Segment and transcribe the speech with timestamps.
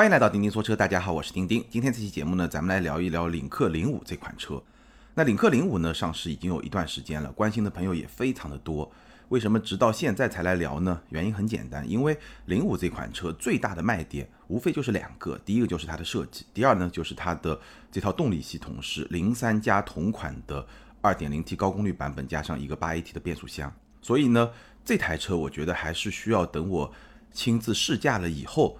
[0.00, 1.62] 欢迎来到钉钉说车，大家好，我是钉钉。
[1.68, 4.62] 今天这期节目呢，咱们来聊一聊领克零五这款车。
[5.12, 8.90] 那领克零五呢，上市已经有一段时间了，关心的朋友也非常的多。
[9.28, 11.02] 为什么直到现在才来聊呢？
[11.10, 12.16] 原因很简单，因为
[12.46, 17.60] 零五这款车最大的卖点无非就是两个，第一个就是它的设计，第二呢就是它的
[17.92, 20.66] 这套动力系统是零三加同款的
[21.02, 23.70] 二点零 T 高功率版本，加上一个八 AT 的变速箱。
[24.00, 24.50] 所以呢，
[24.82, 26.90] 这台车我觉得还是需要等我
[27.30, 28.78] 亲自试驾了以后。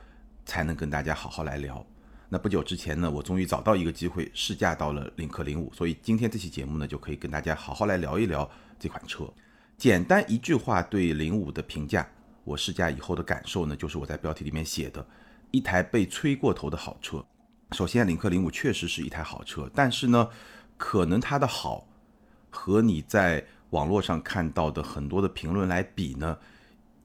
[0.50, 1.86] 才能跟大家好好来聊。
[2.28, 9.32] 那不久之前呢，我终于找到一个机会试驾到了领克零五，所以今天这期节目呢，就可以跟大家好好来聊一聊这款车。
[9.78, 12.04] 简单一句话对零五的评价，
[12.42, 15.06] 我试驾以后的感受呢，就是我在标题里面写的，
[15.52, 17.24] 一台被吹过头的好车。
[17.70, 20.28] 首先，领克零五确实是一台好车，但是呢，
[20.76, 21.86] 可能它的好
[22.50, 26.36] 和你在网络上看到的很多的评论来比呢。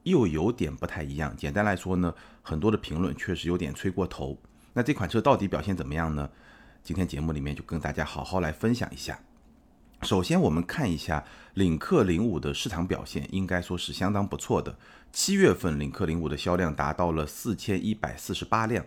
[0.06, 1.36] 又有点不太一样。
[1.36, 4.40] 简单来说呢，很多的评论确实有点吹过头。
[4.74, 6.30] 那这款车到底表现怎么样呢？
[6.84, 9.20] 今天节目里面就跟大家好好来分享一下。
[10.02, 14.78] 首先，我们看一下领克零五的市场表现，应该说是相当不错的。
[15.12, 18.86] 七月份领克零五的销量达到了四千一百四十八辆，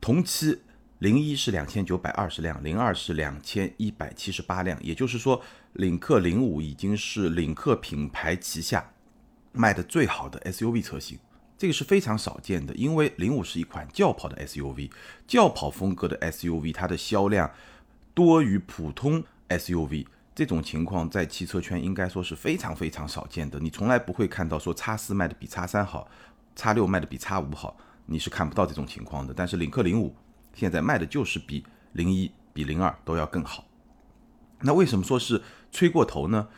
[0.00, 0.62] 同期
[0.98, 4.76] 零一是两千九百二十辆，零二是两千一百七十八辆。
[4.82, 5.40] 也就是说，
[5.74, 8.91] 领克零五已经是领克品牌旗下。
[9.52, 11.18] 卖的最好的 SUV 车型，
[11.58, 14.90] 这个是非常少见的，因为零五是一款轿跑的 SUV，
[15.26, 17.50] 轿跑风格的 SUV，它的销量
[18.14, 23.60] 多于普通 SUV，这种情况在汽车圈应该说是非常非常少见的。
[23.60, 26.08] 你从来不会看到说叉四卖的比叉三好，
[26.56, 29.34] 叉六卖的比叉五好，你是看不到这种情况的。
[29.34, 30.14] 但是领克零五
[30.54, 33.66] 现在卖的就是比零一、比零二都要更好。
[34.60, 36.48] 那为什么说是吹过头呢？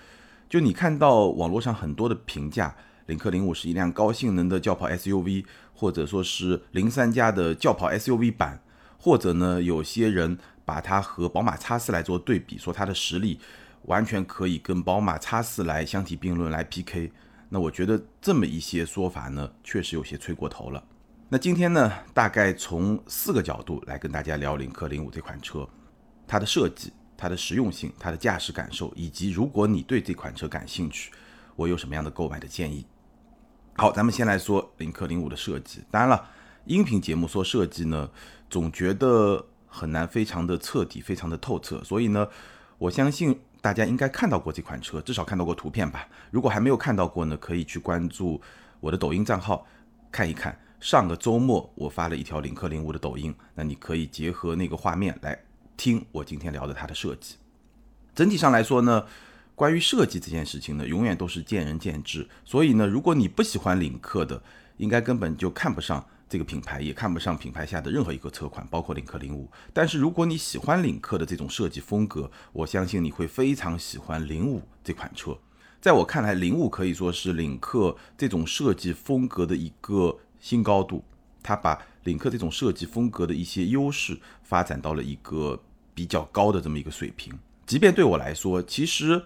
[0.49, 8.63] 就你看到网络上很多的评价，领克零五是一辆高性能的轿跑 SUV，或者说是零三加的轿跑 SUV 版，
[8.99, 13.41] 或者呢，有些人把它和宝马 X 四来做对比，说它的实力
[13.83, 17.11] 完全可以跟宝马 X 四来相提并论来 PK。
[17.49, 20.83] 那我觉得这么一些说法呢，确实有些吹过头了。
[21.29, 25.69] 那今天呢，大概从四个角度来跟大家聊领克零五这款车，
[26.27, 26.93] 它的设计。
[27.17, 31.13] 它的实用性、它的驾驶感受，以及如果你对这款车感兴趣，
[31.57, 32.87] 我有什么样的购买的建议？
[33.77, 35.83] 好，咱们先来说领克零五的设计。
[35.91, 36.29] 当然了，
[36.65, 38.09] 音频节目说设计呢，
[38.49, 41.83] 总觉得很难非常的彻底、非常的透彻。
[41.83, 42.29] 所以呢，
[42.79, 46.09] 我相信大家应该看到过这款车，至少看到过图片吧。
[46.31, 48.41] 如果还没有看到过呢，可以去关注
[48.79, 49.67] 我的抖音账号
[50.13, 50.57] 看一看。
[50.81, 55.39] 上个周末我发了一条领克零五的抖音，那你可以结合那个画面来。
[55.77, 57.37] 听我今天聊的它的设计，
[58.15, 59.07] 整体上来说呢，
[59.55, 62.29] 关于设计这件事情呢，永远都是见仁见智。
[62.45, 64.43] 所以呢，如果你不喜欢领克的，
[64.77, 69.49] 应该根本就看不上这个品牌，也看不上品牌下的任何一个车款，包括领克零五。
[69.73, 75.37] 但是如果你喜欢领克的这种设计风格，我相信你会非常喜欢零五这款车。
[75.81, 81.05] 在我看来，零五可以说是领克这种设计风格的一个新高度。
[81.45, 85.63] 它把领克这种设计风格的一些优势发展到了一个
[85.95, 87.33] 比较高的这么一个水平。
[87.67, 89.23] 即便对我来说，其实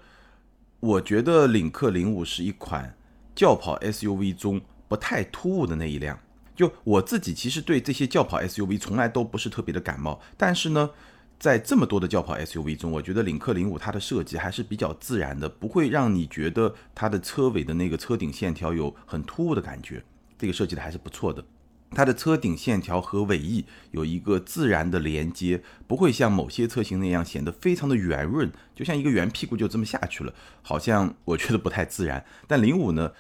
[0.81, 2.97] 我觉得领克零五是一款
[3.34, 6.19] 轿跑 SUV 中不太突兀的那一辆。
[6.55, 10.91] 就我自己其实对这些轿跑 SUV 从来都不是特别的感冒，但是呢，
[11.39, 20.03] 在这么多的轿跑 SUV 中，我觉得领克零五它的设计还是比较自然的，不会让你觉得它的车尾的那个车顶线条有很突兀的感觉。
[20.37, 21.45] 这个设计的还是不错的。
[21.91, 32.25] 它的车顶线条和尾翼有一个自然的连接，不会像某些车型那样显得非常的圆润，就像一个圆屁股就这么下去了，好像我觉得不太自然。
[32.47, 33.12] 但零五呢，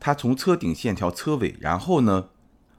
[0.00, 2.30] 它从车顶线条、车尾，然后呢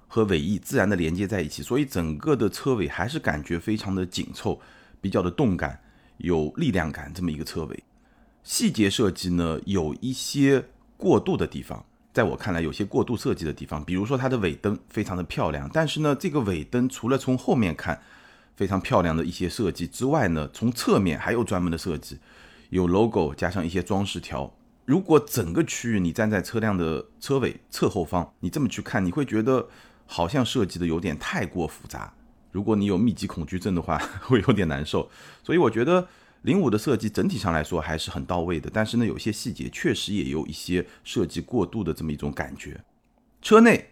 [0.07, 4.59] 和尾翼自然的连接在一起，所以整个的车尾还是感觉非常的紧凑，
[4.99, 5.81] 比较的动感，
[6.17, 7.83] 有力量感这么一个车尾。
[8.43, 10.65] 细节设计呢有一些
[10.97, 11.85] 过度的地方。
[12.17, 18.01] 在我看来，有些过度设计的地方，比如说它的尾灯非常的漂亮，但是呢，这个尾灯除了从后面看
[18.55, 22.17] 非常漂亮的一些设计之外呢，从侧面还有专门的设计，
[22.71, 24.51] 有 logo 加上一些装饰条。
[24.85, 29.67] 如果整个区域你站在车辆的车尾侧后方，你这么去看，你会觉得
[30.07, 32.11] 好像设计的有点太过复杂。
[32.51, 35.07] 如果你有密集恐惧症的话， 会有点难受。
[35.43, 36.07] 所以我觉得。
[36.43, 42.79] 零五的设计整体上来说还是很到位的，但是呢，有些细节确实也有一些设计过度的这么一种感觉。
[43.41, 43.89] 车内，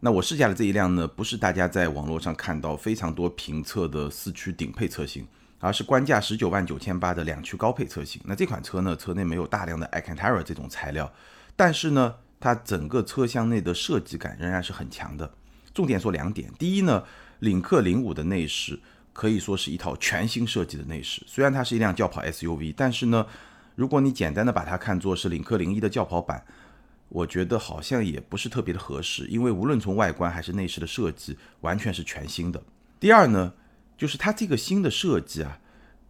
[0.00, 5.26] 那我试驾的这一辆呢，不是大家在网络上看到非常多评测的四驱顶配车型，
[5.60, 8.20] 而是官价十九万九千八的两驱高配车型。
[8.24, 11.12] 那这款车呢，车内没有大量的 a c a n t a r a 这种材料，
[11.54, 15.32] 但是呢，它整个车厢内的设计感仍然是很强的。
[15.72, 16.52] 重点说两点。
[16.58, 17.04] 第一呢，
[17.40, 18.78] 领克零五的内饰
[19.14, 21.22] 可以说是一套全新设计的内饰。
[21.26, 23.26] 虽然它是一辆轿跑 SUV，但是呢，
[23.74, 26.44] 如果你简单的把它看作是领克零一的轿跑版，
[27.08, 32.62] 我觉得好像也不是特别的合适，因为无论从外观还是内饰的设计，完全是全新的。
[32.98, 33.54] 第二呢，
[33.96, 35.58] 就是它这个新的设计啊，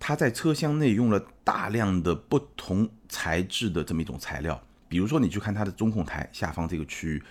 [0.00, 7.22] 它在车厢内用了大量的不同材质的这么一种材料，比如说你去看它的中控台下方这个区域。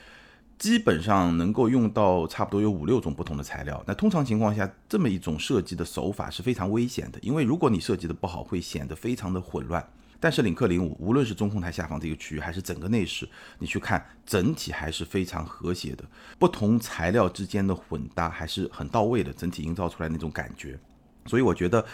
[0.57, 3.83] 基本上能够用到差不多有五六种不同的材料。
[3.85, 9.85] 那通常情况下，这么一种设计的手法是非常危险的，因为如果你设计的不好，会显得非常的混乱。
[10.21, 13.27] 但是领克零五，无论是中控台下方这个区域，还是整个内饰，
[13.59, 16.05] 你去看整体还是非常和谐的，
[16.39, 20.79] 不同材料之间的混搭还是很到位的，整体营造出来那种感觉。
[21.25, 21.85] 所以我觉得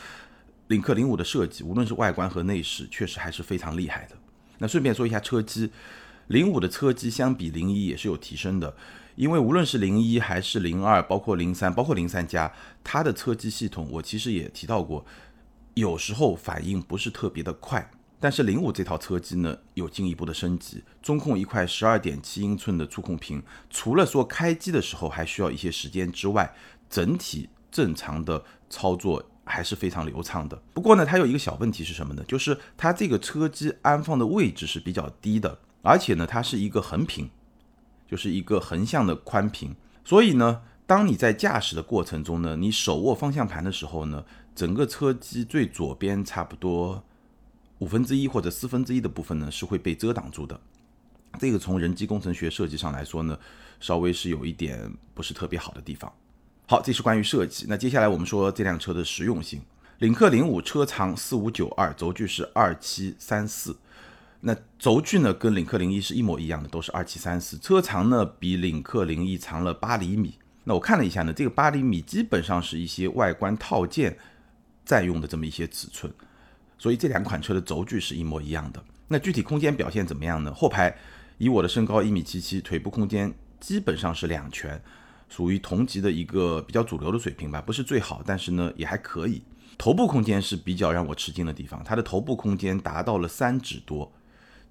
[0.68, 4.16] 领克零五的设计，无论是外观和内饰，确实还是非常厉害的。
[4.60, 5.72] 那顺便说一下车机。
[6.30, 8.76] 零五的车机相比零一也是有提升的，
[9.16, 12.54] 因为无论是零一还是零二，包括零三，包括零三加，
[12.84, 15.04] 它的车机系统我其实也提到过，
[15.74, 17.90] 有时候反应不是特别的快。
[18.20, 23.42] 但是零五这套车机呢，有进一步的升级，中控一块十二点七英寸的触控屏，
[23.72, 26.54] 除了说开机的时候还需要一些时间之外，
[26.88, 30.62] 整体正常的操作还是非常流畅的。
[30.76, 32.24] 不过呢，它有一个小问题是什么呢？
[32.28, 35.58] 就是它这个车机安放的位置是比较低的。
[35.82, 37.30] 而且呢，它是一个横屏，
[38.08, 47.04] 就是一个横向的宽屏，所以呢，当你在驾驶的过程中呢，你手握方向盘的时候呢，整个车机最左边差不多
[47.78, 50.60] 五分之一或者四分之一的部分呢是会被遮挡住的。
[51.40, 53.38] 这个从人机工程学设计上来说呢，
[53.80, 56.12] 稍微是有一点不是特别好的地方。
[56.68, 57.66] 好，这是关于设计。
[57.70, 59.62] 那接下来我们说这辆车的实用性。
[60.00, 63.78] 领克零五车长四五九二，轴距是二七三四。
[64.42, 67.58] 那轴距呢，跟领克零一是一模一样的，都是二七三四。
[67.58, 70.36] 车长呢，比领克零一长了八厘米。
[70.64, 74.18] 那我看了一下呢，这个八厘米基本上是一些外观套件
[74.86, 76.14] 占用的这么一些尺寸，
[76.78, 78.82] 所以这两款车的轴距是一模一样的。
[79.08, 80.54] 那具体空间表现怎么样呢？
[80.54, 80.96] 后排
[81.38, 84.82] 以我的身高一米七七，腿部空间基本上是两拳，
[85.28, 89.42] 属于同级的一个比较主流的水平吧，不是最好，但是呢也还可以。
[89.78, 94.12] 头部空间是比较让我吃惊的地方，它的头部空间达到了三指多。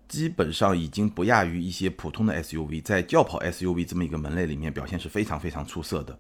[0.08, 6.19] 基本上已经不亚于一些普通的 SUV，在轿跑 SUV 这么一个门类里面表现是非常非常出色的。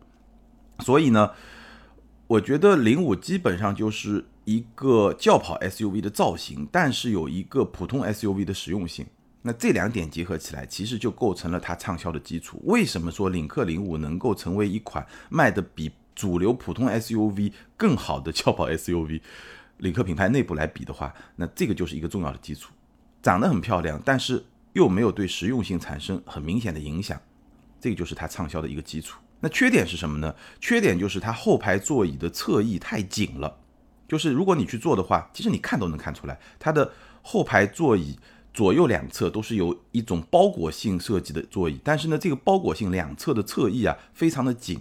[0.80, 1.30] 所以呢，
[2.26, 9.06] 我觉得零五基本上就是一个轿跑 SUV 的造型，但是有一个普通 SUV 的实用性。
[9.40, 12.60] 那这两点结合起来，其实就构成了它畅销的基础。
[12.64, 19.22] 为什么说领克零五能够成为一款卖的比主流普通 SUV 更好的轿跑 SUV？
[19.78, 22.72] 领克品牌内部来比的话，那这个就是一个重要的基础。
[23.22, 27.20] 长得很漂亮，但是又没有对实用性产生很明显的影响，
[27.80, 29.18] 这个就是它畅销的一个基础。
[29.40, 30.34] 那缺点是什么呢？
[30.60, 33.56] 缺点就是它后排座椅的侧翼太紧了，
[34.08, 36.90] 就是如果你去坐的话，其实你看都能看出来，它的
[37.22, 38.18] 后排座椅
[38.52, 44.80] 左右两侧都是有一种包裹性设计的座椅，但是呢，这个包裹性两侧的侧翼啊非常的紧，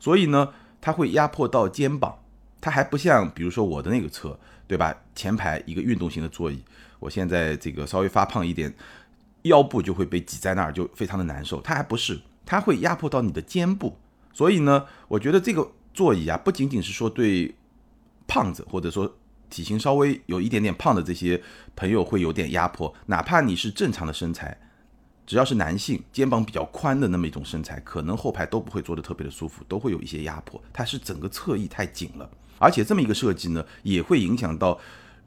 [0.00, 2.18] 所以呢，它会压迫到肩膀。
[2.60, 4.96] 它还不像比如说我的那个车，对吧？
[5.14, 6.62] 前排一个运动型的座椅。
[6.98, 8.74] 我现在这个稍微发胖一点，
[9.42, 11.60] 腰部就会被挤在那儿，就非常的难受。
[11.60, 13.96] 它还不是，它会压迫到你的肩部。
[14.32, 17.54] 所以呢，我觉得这个座椅啊，不仅仅是说对
[18.26, 19.16] 胖子或者说
[19.48, 21.40] 体型稍微有一点点胖的这些
[21.74, 24.58] 朋友会有点压迫，哪怕你是正常的身材，
[25.24, 30.60] 只要是男性，肩膀比较宽的那么一种身材，可能后排都不会坐的特别的舒服，都会有一些压迫。
[30.72, 34.78] 它是整个侧翼太紧了，而且这么一个设计呢，也会影响到。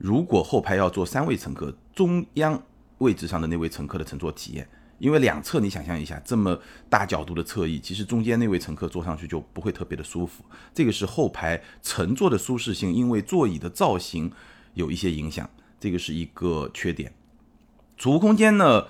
[0.02, 2.60] 如果后排要坐三位乘客，中央
[2.98, 4.68] 位置上的那位乘客的乘坐体验，
[4.98, 10.44] 因为两侧你想象一下，这么大角度的侧翼，其实中间那位乘客坐上去就不会特别的舒服。
[10.74, 14.32] 这个是后排乘坐的舒适性，因为座椅的造型
[14.74, 15.48] 有一些影响，
[15.80, 17.14] 这个是一个缺点。
[17.96, 18.88] 储物空间呢，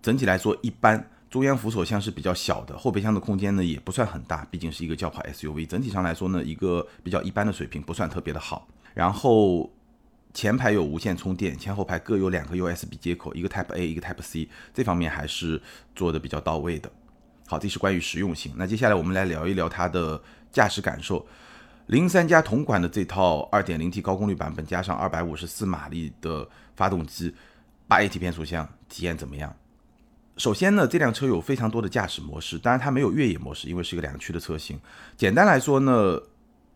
[0.00, 8.66] 整体来说一般，中央扶手箱是比较小的，后备箱的空间呢也不算很大，毕竟是一个轿跑 SUV，整体上来说呢，一个比较一般的水平，不算特别的好。
[8.94, 9.70] 然后。
[10.34, 15.60] 前排有无线充电，前后排各有两个 USB 接口，一个 Type A，一个 Type C，这方面还是
[15.96, 16.88] 做的比较到位的。
[17.46, 18.52] 好，这是关于实用性。
[18.56, 21.26] 那接下来我们来聊一聊它的驾驶感受。
[21.86, 27.34] 零三加同款的这套 2.0T 高功率版本，加上254马力的发动机
[27.88, 29.56] ，8AT 变速箱，体验怎么样？
[30.36, 34.78] 首先呢，这辆车有非常多的驾驶模式，当然它没有越野模式，因为是一个两驱的车型。
[35.16, 36.20] 简单来说呢。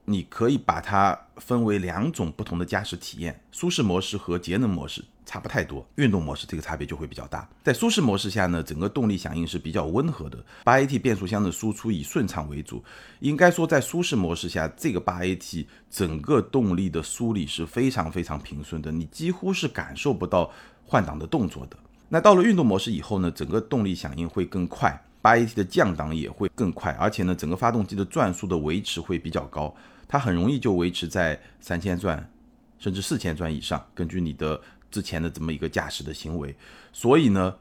[0.05, 5.05] 你可以把它分为两种不同的驾驶体验：舒适模式和节能模式。
[5.25, 7.49] 差不太多，运动模式这个差别就会比较大。
[7.63, 10.45] 在舒适模式下呢，整个动力响应是比较温和的。
[10.65, 12.83] 八 AT 变速箱的输出以顺畅为主，
[13.21, 20.51] 应该说在舒适模式下，这个八 AT 整个动力的梳理是非常非常平顺的，你几乎是感受不到
[20.85, 21.77] 换挡的动作的。
[22.09, 29.75] 那到了运动模式以后呢，整个动力响应会更快，八 AT 的降档也会更快，而且呢，整个发动机的转速的维持会比较高，
[30.07, 32.31] 它很容易就维持在三千转
[32.79, 34.61] 甚至四千转以上，根据你的。
[34.93, 36.55] 之前的这么一个驾驶的行为，
[36.93, 37.57] 所以呢，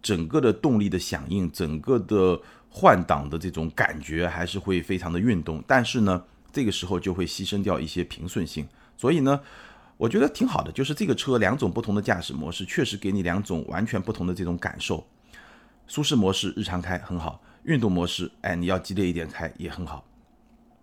[0.00, 2.40] 整个的动力的响应，整个的
[2.70, 9.38] 换挡的这种感觉还是会非常的运动，但是呢，这个时候就会牺牲掉一些平顺性，所以呢，
[9.98, 15.06] 我觉得挺好的，就是这个车两种不同的驾驶模式，确实给你两种完全不同的这种感受。
[15.90, 20.04] 舒适模式日常开很好，运动模式，哎，你要激烈一点开也很好。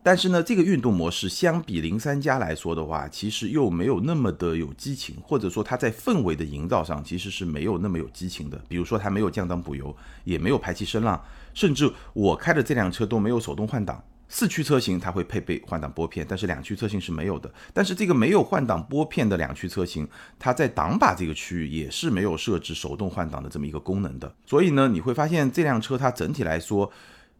[0.03, 8.61] 但是呢，这个运动模式相比零三加来说的话，其实又没有那么的有激情，或者说它在氛围的营造上其实是没有那么有激情的。
[8.67, 9.95] 比如说它没有降档补油，
[10.25, 11.23] 也没有排气声浪，
[11.53, 14.03] 甚至我开的这辆车都没有手动换挡。
[14.29, 17.51] 四驱车型它会配备换挡拨片，但是两驱车型是没有的。
[17.73, 20.07] 但是这个没有换挡拨片的两驱车型，
[20.37, 24.33] 它在挡把这个区域也是没有设置手动换挡的这么一个功能的。
[24.45, 26.91] 所以呢，你会发现这辆车它整体来说。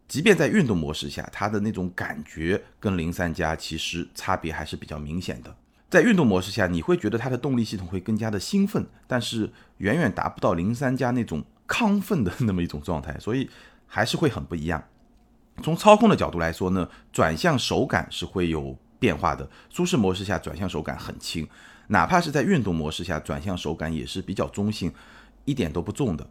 [0.08, 5.54] 即便在运动模式下，它的那种感觉跟零三加其实差别还是比较明显的。
[5.90, 13.50] 在运动模式下，你会觉得它的动力系统会更加的兴奋，但是远远达不到零三加那种亢奋的那么一种状态，所以
[13.86, 14.82] 还是会很不一样。
[15.64, 19.50] 从操控的角度来说呢，转向手感是会有变化的。
[19.70, 21.48] 舒适模式下转向手感很轻，
[21.88, 24.94] 哪怕是在运动模式下，转向手感也是比较中性，
[25.46, 26.28] 一点都不重的。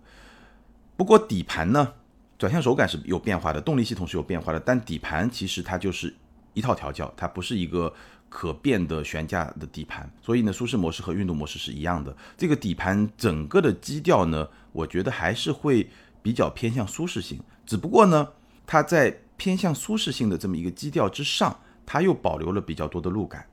[0.97, 1.92] 不过底盘呢？
[2.38, 6.14] 转向手感是有变化的，动力系统是有变化的，但底盘其实它就是
[6.52, 7.90] 一套调教，它不是一个
[8.28, 10.11] 可变的悬架的底盘。
[10.21, 12.14] 所以呢，舒适模式和运动模式是一样的。
[12.37, 15.88] 这个底盘整个的基调呢，我觉得还是会
[16.23, 17.40] 比较偏向舒适性。
[17.64, 18.28] 只不过呢，
[18.67, 23.47] 它在偏向舒适性的这么一个基调之上，它又保留了比较多的路感。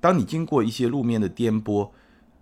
[0.00, 1.90] 当你经过一些路面的颠簸，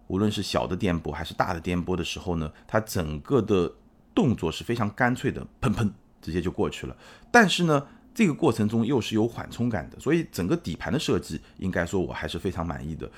[0.06, 3.72] 无论是小的颠簸还是大的颠簸的时候呢，它整个的。
[4.14, 6.94] 动作是非常干脆的，砰砰，直接就过去了。
[7.30, 13.10] 但是呢，这个过程中又是有缓冲感的，所以整个底盘的设计，应该说我还是非常满意的，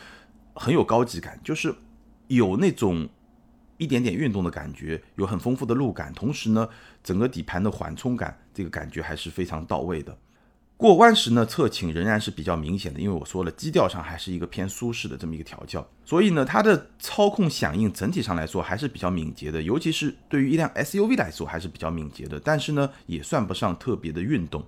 [0.55, 1.75] 很有高级感，就是
[2.29, 3.09] 有那种
[3.77, 6.69] 一点点运动的感觉，有很丰富的路感，同时呢，
[7.03, 10.17] 整个底盘的缓冲感，这个感觉还是非常到位的。
[10.77, 24.65] 过弯时呢，侧倾仍然是比较明显的，因为我说了，基调上还是一个偏舒适的这么一个调教，所以呢，它的操控响应整体上来说还是比较敏捷的，尤其是对于一辆 SUV 来说还是比较敏捷的，但是呢，也算不上特别的运动。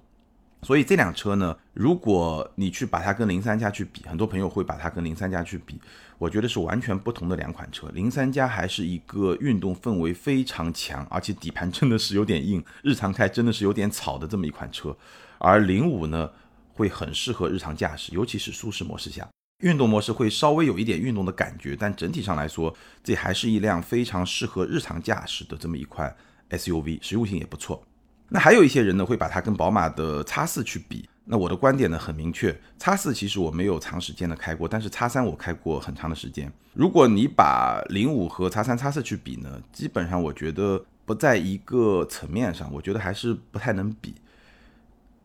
[0.63, 5.79] 所以这辆车呢，如果你去把它跟零三加去比，很多朋友会把它跟零三加去比，
[6.19, 7.89] 我觉得是完全不同的两款车。
[7.95, 14.97] 零三加还是一个运动氛围非常强，而且底盘真的是有点硬，日常开真的是有点吵的这么一款车。
[15.39, 16.31] 而零五呢，
[16.73, 19.29] 会很适合日常驾驶，尤其是舒适模式下，
[19.63, 26.17] 运动模式会稍微有一点运动的感觉，但整体上来说，这还是一辆非常适合日常驾驶的这么一款
[26.51, 27.87] SUV，实用性也不错。
[28.29, 31.09] 那还有一些人呢，会把它跟宝马的叉四去比。
[31.29, 36.53] 那我的观点呢很明确，叉四其实我没有长时间的开过，但是叉三我开过很长的时间。
[36.73, 44.15] 如果你把零五和叉三叉四去比呢，基本上我觉得不在一个层面上，我觉得还是不太能比。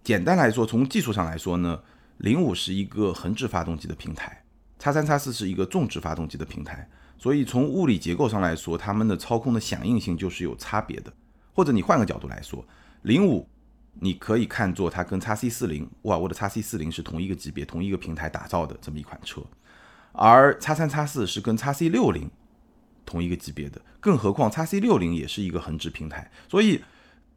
[0.03, 1.79] 简单来说，从技术上来说呢，
[2.17, 4.43] 零五是一个横置发动机的平台，
[4.79, 6.89] 叉三叉四是一个纵置发动机的平台，
[7.19, 11.13] 所以从物理结构上来说，它们的操控的响应性就是有差别的。
[11.53, 12.65] 或者你换个角度来说，
[13.03, 13.47] 零五
[13.93, 19.41] 你可以看作它跟叉 C 四零，沃尔沃的叉 C 四零是同一个级别、同一个平台打造的这么一款车，
[20.11, 22.29] 而叉三叉四是跟叉 C 六零
[23.05, 26.81] 同一个级别的，更何况叉 C 六零也是一个横置平台，所以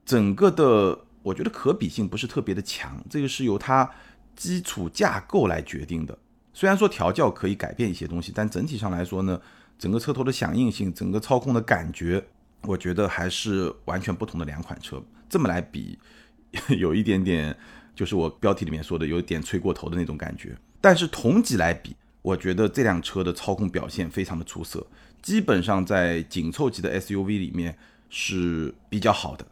[0.04, 1.00] 整个的。
[1.24, 3.90] 我觉得可比性不是特别的强，这个是由它
[4.36, 6.18] 基础架构来决定的。
[6.52, 9.40] 虽然说调教可以改变一些东西，但整体上来说呢，
[9.78, 12.22] 整个车头的响应性、整个操控的感觉，
[12.66, 15.02] 我觉得还是完全不同的两款车。
[15.28, 15.98] 这么来比，
[16.78, 17.56] 有一点点
[17.94, 20.56] 就是我标题里面说的有点吹过头的那种感觉。
[20.80, 24.86] 但是同级来比，我觉得这辆车的操控表现非常的出色，
[25.22, 27.76] 基本上在紧凑级的 SUV 里面
[28.10, 29.46] 是比较好的。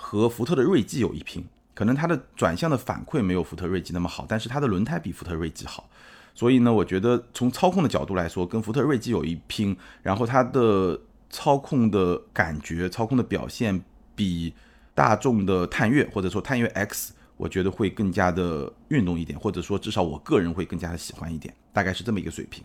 [0.00, 5.90] 和福特的锐际有一拼，可能它的转向的反馈没有福特锐际那么好，但是它的轮胎比福特锐际好，
[6.34, 10.98] 所以呢，我觉得从操控的角度来说，跟福特锐际有一拼，然后它的
[11.30, 13.82] 操控的感觉、操控的表现
[14.14, 14.54] 比
[14.94, 22.64] 大众的探岳或者说探岳 X 我觉得会更加的运动一点，或者说至少我个人会更加的喜欢一点，大概是这么一个水平。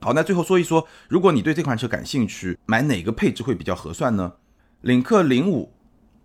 [0.00, 4.32] 好，那最后说一说，如果你对这款车感兴趣，买哪个配置会比较合算呢？
[4.80, 5.72] 领克零五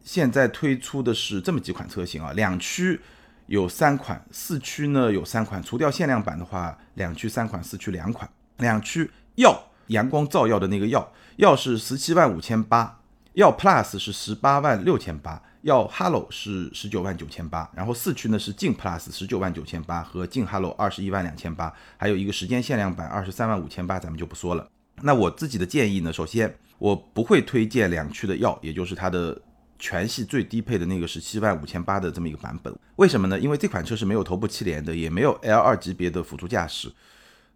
[0.04, 3.00] 现在推出的是这么几款车型啊，两驱
[3.46, 8.28] 有三款，四驱呢有三款，除掉限量版的话，两驱三款，四驱两款。
[8.58, 13.00] 两驱耀阳光照耀的那个耀，耀是十七万五千八，
[13.34, 15.42] 耀 Plus 是十八万六千八。
[15.62, 24.68] 要 Hello 是十九万九千八，然后四驱呢是劲 Plus 十九万九千八和劲 Hello 二十一万两千八，还有一个时间限量版二十三万五千八，咱们就不说了。
[25.02, 29.40] 那我自己的建议呢，首先我不会推荐两驱的耀，也就是它的
[29.78, 32.74] 全系最低配的那个十七万五千八的这么一个版本。
[32.96, 33.38] 为什么呢？
[33.38, 36.90] 因为这款车是没有头部气帘的，也没有 L 二级别的辅助驾驶。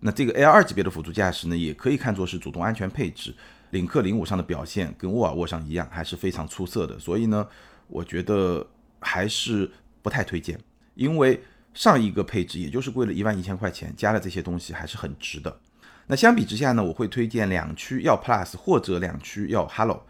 [0.02, 3.34] 那这个 L 二级别的辅助驾驶呢，也可以看作是主动安全配置。
[3.72, 6.98] 领克零五上的表现跟沃尔沃上一样，还是非常出色的。
[7.00, 7.46] 所以呢。
[7.94, 8.66] 我觉得
[9.02, 9.70] 还是
[10.02, 10.58] 不太推荐，
[10.96, 15.60] 因为上一个配置也就是贵了一万一千块钱，加了这些东西还是很值的。
[16.08, 20.06] 那相比之下呢，我会推荐两驱要 Plus 或者两驱要 Hello。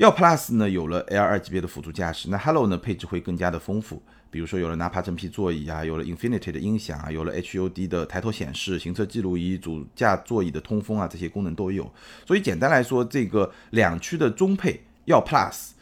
[0.00, 11.92] 耀 Plus 呢有了 L 二级别的辅助驾驶，那 Hello 呢配置会更加的丰富，比如说有了纳帕真皮座椅啊，有了 Infinity 的音响啊，有了 HUD 的抬头显示、行车记录仪、主驾座椅的通风啊，这些功能都有。
[12.26, 15.72] 所以简单来说，这个两驱的中配耀 Plus。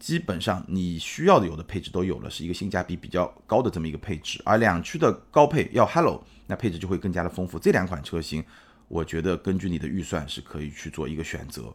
[0.00, 4.42] 基本上你需要的有的配置都有了，是一个性价比比较高的这么一个配置。
[4.44, 7.56] 而两驱的高配要 Hello，那配置就会更加的丰富。
[7.56, 8.42] 这两款车型，
[8.88, 11.72] 我觉得根据你的预算是可以去做一个选择。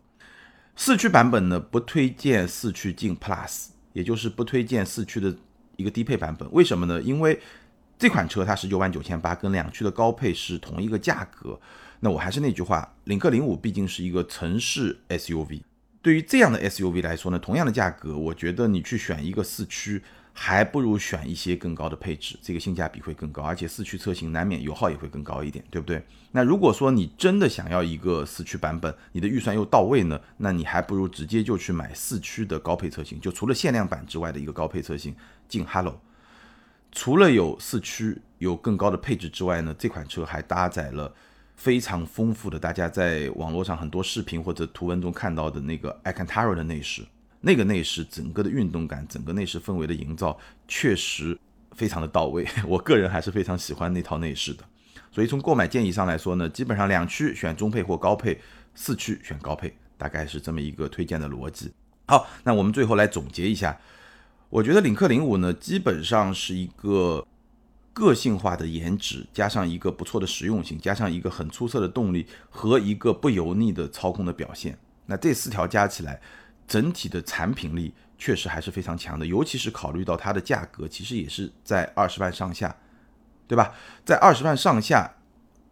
[0.75, 5.36] 四驱版本呢，不推荐四驱进 Plus，也就是不推荐四驱的
[5.77, 6.51] 一个低配版本。
[6.51, 7.01] 为什么呢？
[7.01, 7.39] 因为
[7.98, 11.60] 这款车它十九万九千八，跟两驱的高配是同一个价格。
[12.01, 15.62] 那我还是那句话，领克零五毕竟是一个城市 SUV。
[16.01, 20.03] 对于这样的 SUV 来说呢，同样的价格，我觉得你去选一个四驱，
[20.38, 26.04] 还不如选一些更高的配置，这个性价比会更高，而且四驱车型难免油耗也会更高一点，对不对？
[26.32, 35.15] 那如果说你真的想要一个四驱版本，你的预算又到位呢，那你还不如直接就去买四驱的高配车型，就除了限量版之外的一个高配车型，
[35.48, 36.00] 进 Hello。
[36.92, 41.13] 除了有四驱有更高的配置之外呢，这款车还搭载了。
[41.58, 47.02] 非常丰富的，大家在网络上很多视频或者图文中看到的那个 a c a n t a r a 的内饰，
[47.41, 51.38] 那个内饰整个的运动感，整个内饰氛围的营造确实
[51.76, 52.48] 非常的到位。
[52.67, 54.63] 我个人还是非常喜欢那套内饰的。
[55.12, 58.39] 所以从购买建议上来说呢，基本上两驱选中配或高配，
[58.74, 61.71] 四驱选高配，大概是这么一个推荐的逻辑。
[62.08, 63.80] 好，那我们最后来总结一下，
[64.50, 67.26] 我觉得领克零五呢，基本上是一个。
[67.98, 76.19] 个性化的颜值，加上一个不错的实用性，加上一个很出色的动力和一个不油腻的操控的表现，那这四条加起来，
[76.67, 79.25] 整体的产品力确实还是非常强的。
[79.25, 82.75] 尤其是考虑到它的价格，其实也是在二十万上下，
[83.47, 83.73] 对吧？
[84.06, 85.15] 在二十万上下，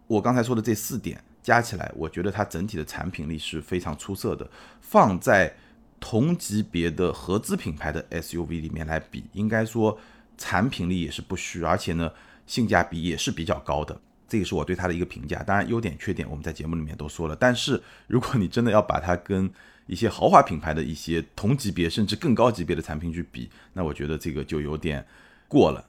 [0.07, 4.49] 我刚才说的这四点加起来，我觉得它整体的产品力是非常出色的。
[4.81, 5.55] 放在
[5.99, 9.99] 同级别的合资品牌的 SUV 里面来比，应该说。
[10.35, 12.11] 产品力也是不虚，而且呢，
[12.47, 13.95] 性价比也是比较高的，
[14.27, 15.43] 这个是我对它的一个评价。
[15.43, 17.35] 当然，优点缺点我们在节目里面都说了。
[17.35, 19.49] 但是，如果你真的要把它跟
[19.85, 25.05] 一些豪华品牌的一些同级别甚至更高级别的产品去比，那我觉得这个就有点
[25.47, 25.85] 过了。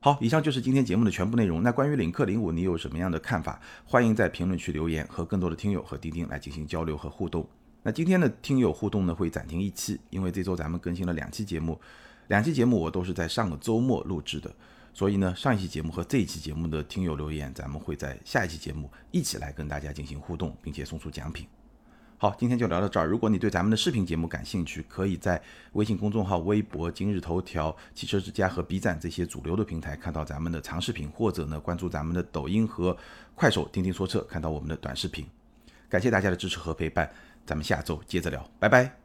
[0.00, 1.62] 好，以上就是今天节目的全部内容。
[1.62, 3.60] 那关于领克零五，你有什么样的看法？
[3.84, 7.48] 欢迎在评论区留言，和更多的听友和钉钉来进行交流和互动。
[7.84, 11.80] 那今天的听友互动呢，会暂停一期，因为这周咱们更新了两期节目。
[12.26, 14.52] 两期节目我都是在上个周末录制的，
[14.92, 21.46] 所以呢，上一期节目和这一期节目的听友留言，咱们会在下一期节目一起来跟大家进行互动，并且送出奖品。
[22.22, 23.06] 好，今天就聊到这儿。
[23.08, 32.96] 如果你对咱们的视频节目感兴趣，可以在微信公众号、微博、今日头条、汽车之家和 B 站这些主流的平台看到咱们的长视频，或者呢关注咱们的抖音和
[33.34, 35.26] 快手，钉钉说车看到我们的短视频。
[35.88, 37.10] 感谢大家的支持和陪伴，
[37.44, 39.01] 咱们下周接着聊，拜拜。